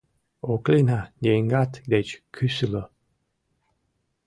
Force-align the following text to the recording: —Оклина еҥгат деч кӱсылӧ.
—Оклина 0.53 0.99
еҥгат 1.33 1.71
деч 1.93 2.07
кӱсылӧ. 2.35 2.83